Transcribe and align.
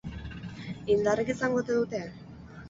Indarrik 0.93 1.29
izango 1.35 1.61
ote 1.65 1.77
dute? 1.81 2.01